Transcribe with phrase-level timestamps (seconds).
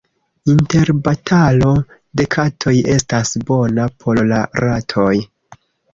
[0.51, 1.69] Interbatalo
[2.21, 5.09] de katoj estas bona por la ratoj.